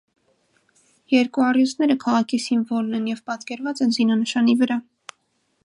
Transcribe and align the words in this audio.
Երկու 1.15 1.43
առյուծները 1.47 1.97
քաղաքի 2.05 2.39
սիմվոլն 2.45 2.95
են 3.01 3.05
և 3.11 3.21
պատկերված 3.29 3.83
են 3.87 3.95
զինանշանի 3.99 4.57
վրա։ 4.63 4.79